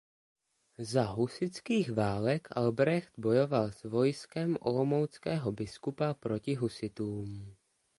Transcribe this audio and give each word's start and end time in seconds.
Za 0.79 1.03
husitských 1.05 1.91
válek 1.93 2.47
Albrecht 2.57 3.13
bojoval 3.17 3.71
s 3.71 3.83
vojskem 3.83 4.57
olomouckého 4.61 5.51
biskupa 5.51 6.13
proti 6.13 6.55
husitům. 6.55 7.55